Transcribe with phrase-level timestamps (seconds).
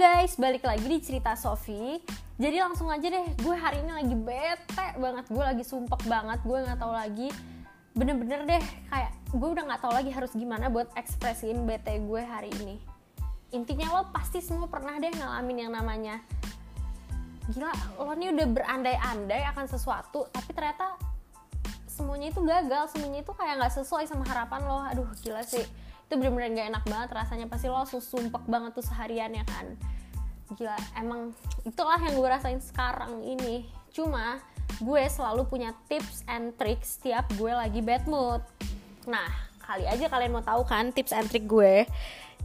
[0.00, 2.00] guys, balik lagi di cerita Sofi.
[2.40, 6.56] Jadi langsung aja deh, gue hari ini lagi bete banget, gue lagi sumpek banget, gue
[6.56, 7.28] nggak tahu lagi
[7.92, 12.48] bener-bener deh kayak gue udah nggak tahu lagi harus gimana buat ekspresiin bete gue hari
[12.64, 12.80] ini.
[13.52, 16.24] Intinya lo pasti semua pernah deh ngalamin yang namanya
[17.52, 17.68] gila
[18.00, 20.96] lo nih udah berandai-andai akan sesuatu tapi ternyata
[21.84, 25.66] semuanya itu gagal semuanya itu kayak nggak sesuai sama harapan lo aduh gila sih
[26.10, 27.46] itu bener-bener gak enak banget rasanya.
[27.46, 29.78] Pasti lo sumpek banget tuh seharian ya kan?
[30.58, 31.30] Gila emang
[31.62, 33.70] itulah yang gue rasain sekarang ini.
[33.94, 34.42] Cuma
[34.82, 38.42] gue selalu punya tips and tricks setiap gue lagi bad mood.
[39.06, 39.30] Nah
[39.62, 41.86] kali aja kalian mau tahu kan tips and trick gue.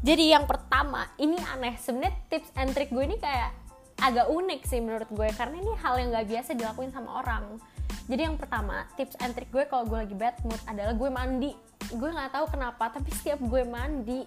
[0.06, 1.74] Jadi yang pertama ini aneh.
[1.82, 3.50] Sebenarnya tips and trick gue ini kayak
[3.98, 5.26] agak unik sih menurut gue.
[5.34, 7.58] Karena ini hal yang gak biasa dilakuin sama orang.
[8.06, 11.52] Jadi yang pertama tips and trick gue kalau gue lagi bad mood adalah gue mandi
[11.94, 14.26] gue nggak tahu kenapa tapi setiap gue mandi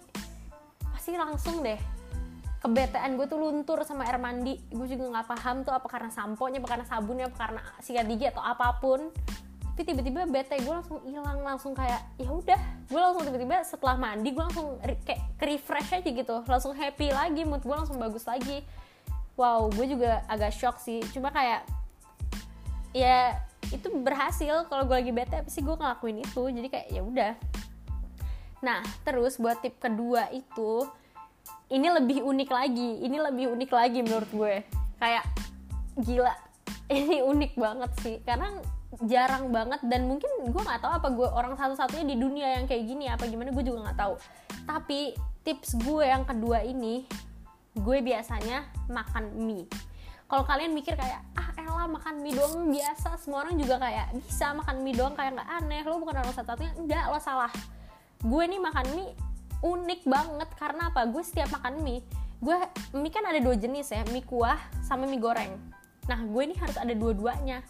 [0.95, 1.79] pasti langsung deh.
[2.59, 4.59] Kebetaan gue tuh luntur sama air mandi.
[4.71, 8.07] Gue juga nggak paham tuh apa karena sampo nya apa karena sabunnya apa karena sikat
[8.11, 9.15] gigi atau apa pun.
[9.79, 12.61] Tapi tiba-tiba bete gue langsung hilang langsung kayak ya udah.
[12.91, 16.37] Gue langsung tiba-tiba setelah mandi gue langsung kayak ke refresh aja gitu.
[16.51, 18.67] Langsung happy lagi mood gue langsung bagus lagi.
[19.39, 20.99] Wow gue juga agak shock sih.
[21.15, 21.63] Cuma kayak
[22.93, 23.37] ya
[23.69, 24.65] itu berhasil.
[24.69, 26.43] Kalau gue lagi bete pasti gue ngelakuin itu?
[26.49, 27.33] Jadi kayak ya udah.
[28.65, 30.89] Nah terus buat tip kedua itu
[31.69, 32.91] ini lebih unik lagi.
[33.05, 34.55] Ini lebih unik lagi menurut gue.
[34.99, 35.25] Kayak
[36.01, 36.35] gila
[36.97, 38.17] ini unik banget sih.
[38.25, 38.49] Karena
[39.05, 42.89] jarang banget dan mungkin gue nggak tahu apa gue orang satu-satunya di dunia yang kayak
[42.89, 44.15] gini apa gimana gue juga nggak tahu.
[44.65, 45.13] Tapi
[45.45, 47.05] tips gue yang kedua ini
[47.77, 49.69] gue biasanya makan mie.
[50.29, 51.48] Kalau kalian mikir kayak ah
[51.89, 53.17] makan mie doang biasa.
[53.19, 55.81] Semua orang juga kayak bisa makan mie doang kayak nggak aneh.
[55.89, 56.73] Lo bukan orang satu-satunya?
[56.77, 57.53] Enggak lo salah.
[58.21, 59.13] Gue nih makan mie
[59.65, 60.49] unik banget.
[60.61, 61.09] Karena apa?
[61.09, 62.05] Gue setiap makan mie
[62.39, 62.55] gue
[62.95, 65.59] mie kan ada dua jenis ya mie kuah sama mie goreng.
[66.07, 67.67] Nah gue ini harus ada dua-duanya.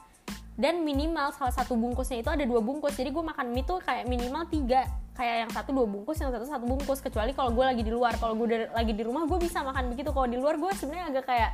[0.58, 2.98] Dan minimal salah satu bungkusnya itu ada dua bungkus.
[2.98, 4.84] Jadi gue makan mie tuh kayak minimal tiga.
[5.14, 6.98] Kayak yang satu dua bungkus yang satu satu bungkus.
[7.00, 8.18] Kecuali kalau gue lagi di luar.
[8.20, 10.12] Kalau gue lagi di rumah gue bisa makan begitu.
[10.12, 11.52] Kalau di luar gue sebenarnya agak kayak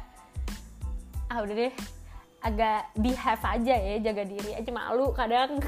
[1.34, 1.72] ah udah deh
[2.44, 5.58] agak behave aja ya jaga diri aja malu kadang.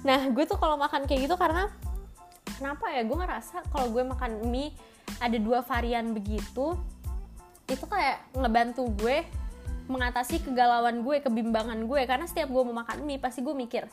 [0.00, 1.68] Nah gue tuh kalau makan kayak gitu karena
[2.56, 3.04] kenapa ya?
[3.04, 4.72] Gue ngerasa kalau gue makan mie
[5.20, 6.72] ada dua varian begitu
[7.68, 9.28] itu kayak ngebantu gue
[9.92, 12.00] mengatasi kegalauan gue kebimbangan gue.
[12.08, 13.84] Karena setiap gue mau makan mie pasti gue mikir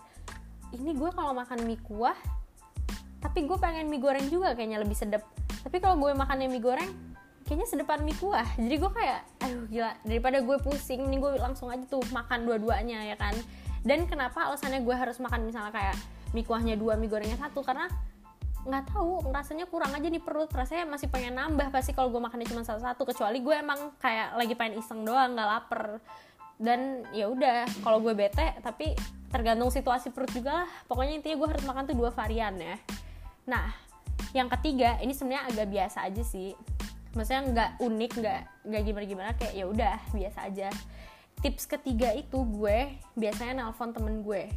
[0.75, 2.15] ini gue kalau makan mie kuah
[3.23, 5.27] tapi gue pengen mie goreng juga kayaknya lebih sedap.
[5.67, 6.91] Tapi kalau gue makan mie goreng
[7.47, 8.45] kayaknya sedepan mie kuah.
[8.59, 9.91] Jadi gue kayak aduh gila.
[10.03, 13.33] Daripada gue pusing ini gue langsung aja tuh makan dua-duanya ya kan?
[13.87, 15.95] Dan kenapa alasannya gue harus makan misalnya kayak
[16.35, 17.63] mie kuahnya dua mie gorengnya satu?
[17.63, 17.87] Karena
[18.67, 20.51] nggak tahu rasanya kurang aja nih perut.
[20.51, 23.07] Rasanya masih pengen nambah pasti kalau gue makannya cuma satu-satu.
[23.15, 26.03] Kecuali gue emang kayak lagi pengen iseng doang nggak lapar.
[26.59, 28.91] Dan ya udah kalau gue bete tapi
[29.31, 30.69] tergantung situasi perut juga lah.
[30.91, 32.75] Pokoknya intinya gue harus makan tuh dua varian ya.
[33.47, 33.71] Nah
[34.35, 36.51] yang ketiga ini sebenarnya agak biasa aja sih
[37.17, 40.69] maksudnya nggak unik nggak nggak gimana gimana kayak ya udah biasa aja.
[41.41, 44.53] Tips ketiga itu gue biasanya nelpon temen gue.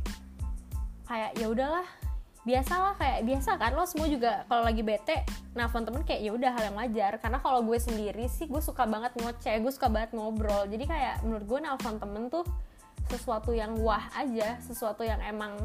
[1.08, 1.88] Kayak ya udahlah
[2.40, 6.32] biasa lah kayak biasa kan lo semua juga kalau lagi bete nelfon temen kayak ya
[6.36, 7.12] udah hal yang wajar.
[7.16, 10.68] Karena kalau gue sendiri sih gue suka banget ngoceh gue suka banget ngobrol.
[10.68, 12.44] Jadi kayak menurut gue nelfon temen tuh
[13.08, 15.56] sesuatu yang wah aja sesuatu yang emang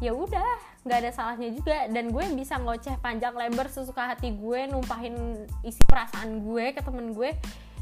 [0.00, 0.48] ya udah
[0.82, 1.86] nggak ada salahnya juga.
[1.92, 7.12] Dan gue bisa ngoceh panjang lebar sesuka hati gue numpahin isi perasaan gue ke temen
[7.12, 7.36] gue.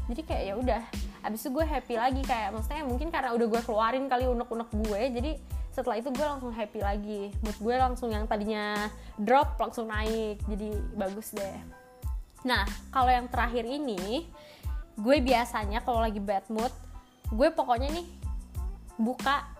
[0.09, 0.81] Jadi kayak ya udah
[1.25, 2.21] abis itu gue happy lagi.
[2.27, 5.31] Kayak maksudnya mungkin karena udah gue keluarin kali unek-unek gue jadi
[5.69, 7.21] setelah itu gue langsung happy lagi.
[7.39, 10.69] Mood gue langsung yang tadinya drop langsung naik jadi
[10.99, 11.59] bagus deh.
[12.43, 14.27] Nah kalau yang terakhir ini
[14.99, 16.73] gue biasanya kalau lagi bad mood
[17.31, 18.07] gue pokoknya nih
[18.99, 19.58] buka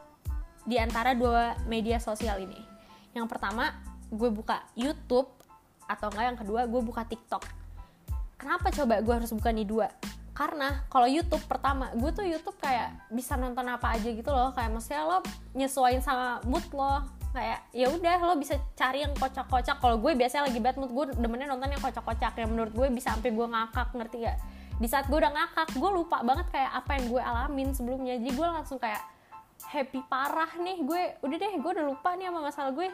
[0.69, 2.61] di antara dua media sosial ini.
[3.17, 3.73] Yang pertama
[4.13, 5.25] gue buka YouTube
[5.89, 7.41] atau enggak yang kedua gue buka TikTok.
[8.37, 9.89] Kenapa coba gue harus buka nih dua?
[10.37, 14.53] Karena kalau YouTube pertama gue tuh YouTube kayak bisa nonton apa aja gitu loh.
[14.53, 15.17] Kayak maksudnya lo
[15.57, 17.01] nyesuaiin sama mood lo.
[17.33, 19.81] Kayak ya udah lo bisa cari yang kocak-kocak.
[19.81, 22.37] Kalau gue biasanya lagi bad mood gue demennya nonton yang kocak-kocak.
[22.37, 24.37] Yang menurut gue bisa sampai gue ngakak ngerti gak
[24.79, 28.15] di saat gue udah ngakak gue lupa banget kayak apa yang gue alamin sebelumnya.
[28.15, 29.18] Jadi gue langsung kayak
[29.69, 30.81] happy parah nih.
[30.81, 32.89] Gue udah deh gue udah lupa nih sama masalah gue.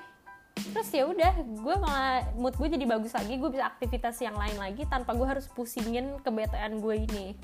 [0.56, 3.40] Terus ya udah gue malah mood gue jadi bagus lagi.
[3.40, 7.36] Gue bisa aktivitas yang lain lagi tanpa gue harus pusingin kebetaan gue ini.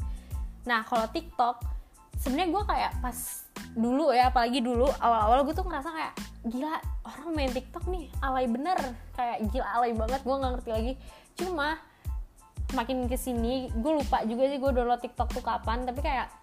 [0.68, 1.64] Nah kalau TikTok
[2.20, 3.18] sebenarnya gue kayak pas
[3.72, 6.14] dulu ya apalagi dulu awal-awal gue tuh ngerasa kayak
[6.44, 6.76] gila
[7.08, 8.80] orang main TikTok nih alay bener.
[9.16, 10.94] Kayak gila alay banget gue nggak ngerti lagi.
[11.40, 11.80] Cuma
[12.72, 15.88] makin ke sini gue lupa juga sih gue download TikTok tuh kapan.
[15.88, 16.41] Tapi kayak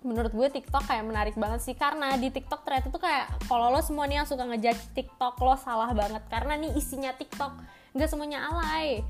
[0.00, 1.74] menurut gue TikTok kayak menarik banget sih.
[1.76, 5.54] Karena di TikTok ternyata tuh kayak kalau lo semua nih yang suka ngejudge TikTok lo
[5.60, 6.22] salah banget.
[6.28, 7.52] Karena nih isinya TikTok
[7.92, 9.04] nggak semuanya alay.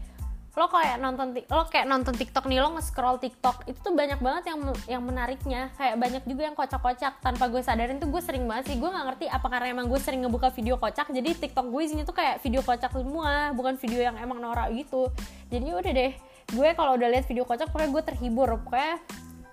[0.59, 4.51] Lo kayak nonton lo kayak nonton TikTok nih lo nge-scroll TikTok itu tuh banyak banget
[4.51, 4.59] yang
[4.91, 5.71] yang menariknya.
[5.79, 7.23] Kayak banyak juga yang kocak-kocak.
[7.23, 8.77] Tanpa gue sadarin tuh gue sering banget sih.
[8.83, 11.07] Gue nggak ngerti apa karena emang gue sering ngebuka video kocak.
[11.07, 15.07] Jadi TikTok gue isinya tuh kayak video kocak semua bukan video yang emang norak gitu.
[15.55, 16.13] Jadi udah deh
[16.51, 18.51] gue kalau udah lihat video kocak pokoknya gue terhibur.
[18.67, 18.99] Pokoknya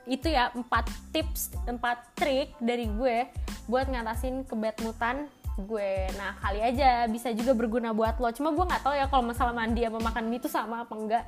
[0.08, 3.28] itu ya empat tips empat trik dari gue
[3.68, 5.28] buat ngatasin kebetmutan
[5.60, 6.08] gue.
[6.16, 8.30] Nah kali aja bisa juga berguna buat lo.
[8.32, 11.26] Cuma gue nggak tahu ya kalau masalah mandi apa makan mie itu sama apa enggak.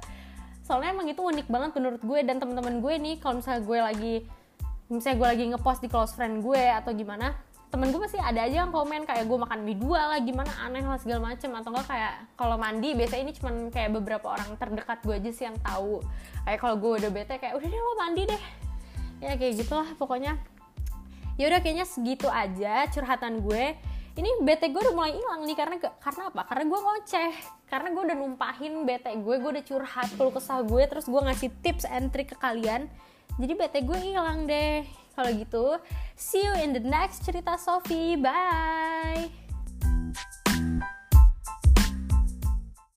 [0.63, 4.15] Soalnya emang itu unik banget menurut gue dan teman-teman gue nih kalau misalnya gue lagi
[4.89, 7.33] misalnya gue lagi ngepost di close friend gue atau gimana
[7.69, 10.85] temen gue pasti ada aja yang komen kayak gue makan mie dua lah gimana aneh
[10.85, 11.49] lah segala macem.
[11.57, 15.45] Atau enggak kayak kalau mandi biasanya ini cuman kayak beberapa orang terdekat gue aja sih
[15.49, 16.05] yang tahu.
[16.45, 18.41] Kayak kalau gue udah bete kayak udah deh lo mandi deh
[19.19, 20.39] ya kayak gitulah pokoknya.
[21.39, 23.75] Ya udah kayaknya segitu aja curhatan gue.
[24.19, 26.41] Ini bete gue udah mulai hilang nih karena karena apa?
[26.43, 27.33] Karena gue ngoceh.
[27.71, 31.49] Karena gue udah numpahin bete gue gue udah curhat keluh kesah gue terus gue ngasih
[31.63, 32.91] tips and trick ke kalian.
[33.39, 34.83] Jadi bete gue hilang deh.
[35.15, 35.79] Kalau gitu
[36.19, 38.19] see you in the next cerita Sophie.
[38.19, 39.48] Bye